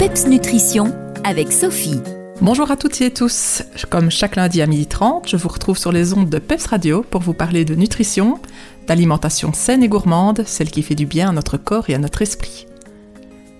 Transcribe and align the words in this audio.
PEPS 0.00 0.28
Nutrition 0.28 0.94
avec 1.24 1.52
Sophie. 1.52 2.00
Bonjour 2.40 2.70
à 2.70 2.78
toutes 2.78 3.02
et 3.02 3.10
tous. 3.10 3.62
Comme 3.90 4.10
chaque 4.10 4.36
lundi 4.36 4.62
à 4.62 4.66
12h30, 4.66 5.28
je 5.28 5.36
vous 5.36 5.50
retrouve 5.50 5.76
sur 5.76 5.92
les 5.92 6.14
ondes 6.14 6.30
de 6.30 6.38
PEPS 6.38 6.68
Radio 6.68 7.02
pour 7.02 7.20
vous 7.20 7.34
parler 7.34 7.66
de 7.66 7.74
nutrition, 7.74 8.38
d'alimentation 8.86 9.52
saine 9.52 9.82
et 9.82 9.88
gourmande, 9.88 10.44
celle 10.46 10.70
qui 10.70 10.82
fait 10.82 10.94
du 10.94 11.04
bien 11.04 11.28
à 11.28 11.32
notre 11.32 11.58
corps 11.58 11.90
et 11.90 11.94
à 11.94 11.98
notre 11.98 12.22
esprit. 12.22 12.66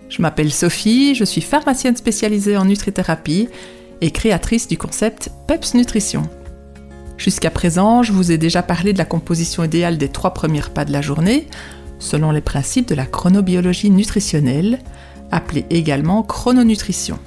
Je 0.09 0.23
m'appelle 0.23 0.51
Sophie, 0.51 1.15
je 1.15 1.25
suis 1.25 1.43
pharmacienne 1.43 1.99
spécialisée 1.99 2.57
en 2.57 2.65
nutrithérapie 2.65 3.51
et 4.01 4.11
créatrice 4.11 4.67
du 4.67 4.79
concept 4.79 5.31
PEPS 5.47 5.75
Nutrition. 5.75 6.23
Jusqu'à 7.19 7.51
présent, 7.51 8.03
je 8.03 8.15
vous 8.15 8.33
ai 8.33 8.39
déjà 8.39 8.63
parlé 8.63 8.95
de 8.95 8.99
la 8.99 9.05
composition 9.05 9.63
idéale 9.63 9.99
des 9.99 10.09
trois 10.09 10.33
premiers 10.33 10.63
repas 10.63 10.87
de 10.87 10.93
la 10.93 11.03
journée, 11.03 11.49
selon 11.99 12.31
les 12.31 12.41
principes 12.41 12.89
de 12.89 12.95
la 12.95 13.05
chronobiologie 13.05 13.91
nutritionnelle, 13.91 14.79
appelée 15.31 15.67
également 15.71 16.23
chrononutrition. 16.23 17.19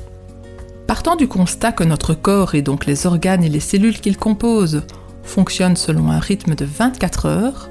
Partant 0.87 1.15
du 1.15 1.27
constat 1.27 1.71
que 1.71 1.83
notre 1.83 2.13
corps 2.13 2.55
et 2.55 2.61
donc 2.61 2.85
les 2.85 3.05
organes 3.05 3.43
et 3.43 3.49
les 3.49 3.59
cellules 3.59 3.99
qu'il 3.99 4.17
compose 4.17 4.83
fonctionnent 5.23 5.77
selon 5.77 6.11
un 6.11 6.19
rythme 6.19 6.55
de 6.55 6.65
24 6.65 7.25
heures, 7.25 7.69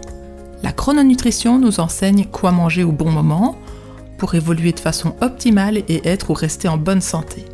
la 0.62 0.72
chrononutrition 0.72 1.58
nous 1.58 1.80
enseigne 1.80 2.24
quoi 2.24 2.52
manger 2.52 2.84
au 2.84 2.92
bon 2.92 3.10
moment 3.10 3.56
pour 4.16 4.34
évoluer 4.34 4.72
de 4.72 4.80
façon 4.80 5.14
optimale 5.20 5.78
et 5.88 6.08
être 6.08 6.30
ou 6.30 6.34
rester 6.34 6.68
en 6.68 6.78
bonne 6.78 7.00
santé. 7.00 7.44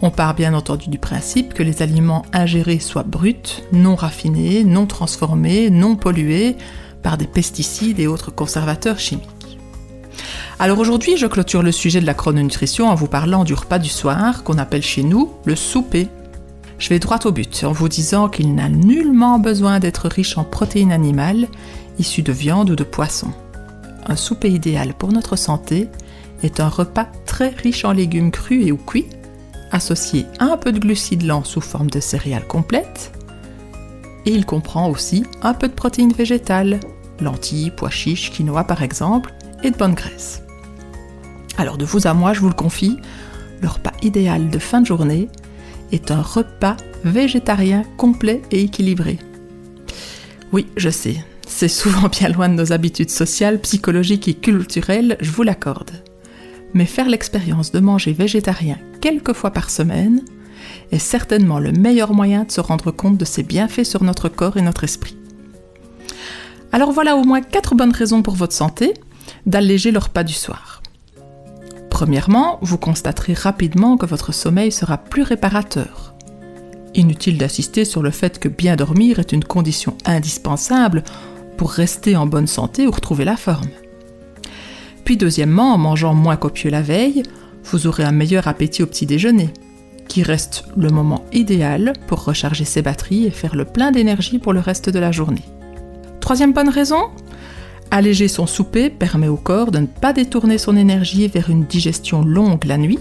On 0.00 0.10
part 0.10 0.34
bien 0.34 0.54
entendu 0.54 0.90
du 0.90 0.98
principe 0.98 1.54
que 1.54 1.62
les 1.64 1.82
aliments 1.82 2.24
ingérés 2.32 2.78
soient 2.78 3.02
bruts, 3.02 3.62
non 3.72 3.96
raffinés, 3.96 4.62
non 4.62 4.86
transformés, 4.86 5.70
non 5.70 5.96
pollués 5.96 6.56
par 7.02 7.16
des 7.18 7.26
pesticides 7.26 7.98
et 7.98 8.06
autres 8.06 8.30
conservateurs 8.30 8.98
chimiques. 8.98 9.37
Alors 10.60 10.80
aujourd'hui, 10.80 11.16
je 11.16 11.28
clôture 11.28 11.62
le 11.62 11.70
sujet 11.70 12.00
de 12.00 12.06
la 12.06 12.14
chrononutrition 12.14 12.88
en 12.88 12.96
vous 12.96 13.06
parlant 13.06 13.44
du 13.44 13.54
repas 13.54 13.78
du 13.78 13.88
soir 13.88 14.42
qu'on 14.42 14.58
appelle 14.58 14.82
chez 14.82 15.04
nous 15.04 15.30
le 15.44 15.54
souper. 15.54 16.08
Je 16.80 16.88
vais 16.88 16.98
droit 16.98 17.20
au 17.26 17.30
but 17.30 17.62
en 17.62 17.70
vous 17.70 17.88
disant 17.88 18.28
qu'il 18.28 18.52
n'a 18.56 18.68
nullement 18.68 19.38
besoin 19.38 19.78
d'être 19.78 20.08
riche 20.08 20.36
en 20.36 20.42
protéines 20.42 20.90
animales 20.90 21.46
issues 22.00 22.22
de 22.22 22.32
viande 22.32 22.70
ou 22.70 22.76
de 22.76 22.82
poisson. 22.82 23.28
Un 24.06 24.16
souper 24.16 24.50
idéal 24.50 24.94
pour 24.94 25.12
notre 25.12 25.36
santé 25.36 25.88
est 26.42 26.58
un 26.58 26.68
repas 26.68 27.06
très 27.24 27.50
riche 27.50 27.84
en 27.84 27.92
légumes 27.92 28.32
crus 28.32 28.66
et 28.66 28.72
ou 28.72 28.78
cuits 28.78 29.06
associé 29.70 30.26
à 30.40 30.46
un 30.46 30.56
peu 30.56 30.72
de 30.72 30.80
glucides 30.80 31.24
lents 31.24 31.44
sous 31.44 31.60
forme 31.60 31.90
de 31.90 32.00
céréales 32.00 32.46
complètes. 32.46 33.12
Et 34.26 34.30
il 34.32 34.44
comprend 34.44 34.90
aussi 34.90 35.24
un 35.42 35.54
peu 35.54 35.68
de 35.68 35.74
protéines 35.74 36.12
végétales, 36.12 36.80
lentilles, 37.20 37.70
pois 37.70 37.90
chiches, 37.90 38.32
quinoa 38.32 38.64
par 38.64 38.82
exemple, 38.82 39.32
et 39.62 39.70
de 39.70 39.76
bonne 39.76 39.94
graisse. 39.94 40.42
Alors 41.58 41.76
de 41.76 41.84
vous 41.84 42.06
à 42.06 42.14
moi, 42.14 42.32
je 42.32 42.40
vous 42.40 42.48
le 42.48 42.54
confie, 42.54 42.96
le 43.60 43.68
repas 43.68 43.92
idéal 44.00 44.48
de 44.48 44.58
fin 44.58 44.80
de 44.80 44.86
journée 44.86 45.28
est 45.92 46.10
un 46.10 46.22
repas 46.22 46.76
végétarien 47.04 47.82
complet 47.98 48.40
et 48.50 48.62
équilibré. 48.62 49.18
Oui, 50.52 50.66
je 50.76 50.88
sais, 50.88 51.22
c'est 51.46 51.68
souvent 51.68 52.08
bien 52.08 52.30
loin 52.30 52.48
de 52.48 52.54
nos 52.54 52.72
habitudes 52.72 53.10
sociales, 53.10 53.60
psychologiques 53.60 54.28
et 54.28 54.34
culturelles, 54.34 55.18
je 55.20 55.30
vous 55.30 55.42
l'accorde 55.42 55.90
mais 56.74 56.86
faire 56.86 57.08
l'expérience 57.08 57.72
de 57.72 57.80
manger 57.80 58.12
végétarien 58.12 58.76
quelques 59.00 59.32
fois 59.32 59.50
par 59.50 59.70
semaine 59.70 60.22
est 60.90 60.98
certainement 60.98 61.58
le 61.58 61.72
meilleur 61.72 62.12
moyen 62.12 62.44
de 62.44 62.52
se 62.52 62.60
rendre 62.60 62.90
compte 62.90 63.16
de 63.16 63.24
ses 63.24 63.42
bienfaits 63.42 63.84
sur 63.84 64.02
notre 64.02 64.28
corps 64.28 64.56
et 64.56 64.62
notre 64.62 64.84
esprit. 64.84 65.16
Alors 66.72 66.92
voilà 66.92 67.16
au 67.16 67.24
moins 67.24 67.40
quatre 67.40 67.74
bonnes 67.74 67.92
raisons 67.92 68.22
pour 68.22 68.34
votre 68.34 68.52
santé 68.52 68.94
d'alléger 69.46 69.90
le 69.90 69.98
repas 69.98 70.24
du 70.24 70.34
soir. 70.34 70.82
Premièrement, 71.98 72.60
vous 72.62 72.78
constaterez 72.78 73.34
rapidement 73.34 73.96
que 73.96 74.06
votre 74.06 74.30
sommeil 74.30 74.70
sera 74.70 74.98
plus 74.98 75.24
réparateur. 75.24 76.14
Inutile 76.94 77.38
d'insister 77.38 77.84
sur 77.84 78.02
le 78.02 78.12
fait 78.12 78.38
que 78.38 78.48
bien 78.48 78.76
dormir 78.76 79.18
est 79.18 79.32
une 79.32 79.42
condition 79.42 79.96
indispensable 80.04 81.02
pour 81.56 81.72
rester 81.72 82.16
en 82.16 82.24
bonne 82.24 82.46
santé 82.46 82.86
ou 82.86 82.92
retrouver 82.92 83.24
la 83.24 83.36
forme. 83.36 83.66
Puis 85.04 85.16
deuxièmement, 85.16 85.74
en 85.74 85.78
mangeant 85.78 86.14
moins 86.14 86.36
copieux 86.36 86.70
la 86.70 86.82
veille, 86.82 87.24
vous 87.64 87.88
aurez 87.88 88.04
un 88.04 88.12
meilleur 88.12 88.46
appétit 88.46 88.84
au 88.84 88.86
petit 88.86 89.04
déjeuner, 89.04 89.52
qui 90.06 90.22
reste 90.22 90.66
le 90.76 90.90
moment 90.90 91.24
idéal 91.32 91.94
pour 92.06 92.22
recharger 92.22 92.64
ses 92.64 92.80
batteries 92.80 93.26
et 93.26 93.32
faire 93.32 93.56
le 93.56 93.64
plein 93.64 93.90
d'énergie 93.90 94.38
pour 94.38 94.52
le 94.52 94.60
reste 94.60 94.88
de 94.88 95.00
la 95.00 95.10
journée. 95.10 95.44
Troisième 96.20 96.52
bonne 96.52 96.68
raison 96.68 97.10
Alléger 97.90 98.28
son 98.28 98.46
souper 98.46 98.90
permet 98.90 99.28
au 99.28 99.36
corps 99.36 99.70
de 99.70 99.78
ne 99.78 99.86
pas 99.86 100.12
détourner 100.12 100.58
son 100.58 100.76
énergie 100.76 101.26
vers 101.26 101.48
une 101.48 101.64
digestion 101.64 102.22
longue 102.22 102.64
la 102.64 102.76
nuit, 102.76 102.98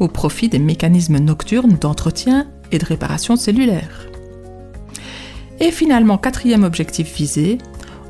au 0.00 0.08
profit 0.08 0.48
des 0.48 0.58
mécanismes 0.58 1.18
nocturnes 1.18 1.76
d'entretien 1.80 2.46
et 2.72 2.78
de 2.78 2.84
réparation 2.84 3.36
cellulaire. 3.36 4.06
Et 5.60 5.70
finalement, 5.70 6.18
quatrième 6.18 6.64
objectif 6.64 7.14
visé, 7.14 7.58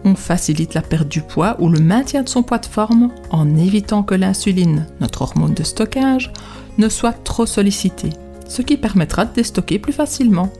on 0.05 0.15
facilite 0.15 0.75
la 0.75 0.83
perte 0.83 1.09
du 1.09 1.21
poids 1.21 1.57
ou 1.59 1.69
le 1.69 1.81
maintien 1.81 2.23
de 2.23 2.29
son 2.29 2.43
poids 2.43 2.59
de 2.59 2.67
forme 2.67 3.11
en 3.31 3.57
évitant 3.57 4.03
que 4.03 4.15
l'insuline, 4.15 4.87
notre 5.01 5.23
hormone 5.23 5.55
de 5.55 5.65
stockage, 5.65 6.33
ne 6.79 6.89
soit 6.89 7.25
trop 7.25 7.47
sollicitée, 7.47 8.11
ce 8.49 8.63
qui 8.63 8.77
permettra 8.77 9.27
de 9.27 9.35
déstocker 9.35 9.79
plus 9.79 9.93
facilement. 9.93 10.51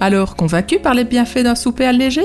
Alors, 0.00 0.36
convaincu 0.36 0.78
par 0.78 0.94
les 0.94 1.04
bienfaits 1.04 1.42
d'un 1.42 1.54
souper 1.54 1.84
allégé? 1.84 2.22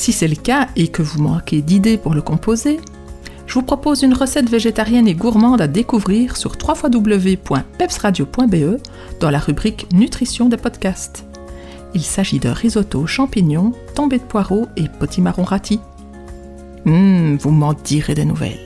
Si 0.00 0.12
c'est 0.14 0.28
le 0.28 0.34
cas 0.34 0.68
et 0.76 0.88
que 0.88 1.02
vous 1.02 1.20
manquez 1.20 1.60
d'idées 1.60 1.98
pour 1.98 2.14
le 2.14 2.22
composer, 2.22 2.80
je 3.46 3.52
vous 3.52 3.60
propose 3.60 4.02
une 4.02 4.14
recette 4.14 4.48
végétarienne 4.48 5.06
et 5.06 5.12
gourmande 5.12 5.60
à 5.60 5.66
découvrir 5.66 6.38
sur 6.38 6.56
www.pepsradio.be 6.56 8.80
dans 9.20 9.28
la 9.28 9.38
rubrique 9.38 9.88
Nutrition 9.92 10.48
des 10.48 10.56
podcasts. 10.56 11.26
Il 11.92 12.00
s'agit 12.00 12.38
de 12.38 12.48
risotto 12.48 13.06
champignons, 13.06 13.74
tombé 13.94 14.16
de 14.16 14.22
poireaux 14.22 14.68
et 14.74 14.88
potimarron 14.88 15.44
rôti. 15.44 15.80
Hum, 16.86 17.36
vous 17.36 17.50
m'en 17.50 17.74
direz 17.74 18.14
des 18.14 18.24
nouvelles. 18.24 18.56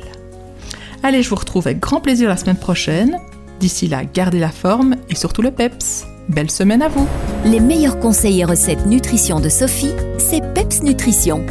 Allez, 1.02 1.24
je 1.24 1.30
vous 1.30 1.34
retrouve 1.34 1.66
avec 1.66 1.80
grand 1.80 2.00
plaisir 2.00 2.28
la 2.28 2.36
semaine 2.36 2.58
prochaine. 2.58 3.18
D'ici 3.58 3.88
là, 3.88 4.04
gardez 4.04 4.38
la 4.38 4.50
forme 4.50 4.94
et 5.08 5.16
surtout 5.16 5.42
le 5.42 5.50
PEPS. 5.50 6.13
Belle 6.28 6.50
semaine 6.50 6.82
à 6.82 6.88
vous 6.88 7.06
Les 7.44 7.60
meilleurs 7.60 7.98
conseils 8.00 8.40
et 8.40 8.44
recettes 8.44 8.86
nutrition 8.86 9.40
de 9.40 9.48
Sophie, 9.50 9.92
c'est 10.18 10.40
PEPS 10.54 10.82
Nutrition. 10.82 11.44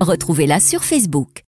Retrouvez-la 0.00 0.58
sur 0.58 0.84
Facebook. 0.84 1.44